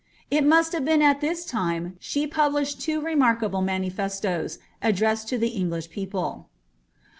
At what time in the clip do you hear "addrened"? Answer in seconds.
4.81-5.27